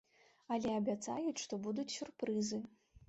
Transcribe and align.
Але 0.53 0.71
абяцаюць, 0.79 1.41
што 1.43 1.61
будуць 1.67 1.89
сюрпрызы! 1.97 2.65